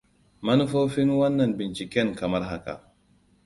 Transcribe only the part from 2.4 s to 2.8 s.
haka: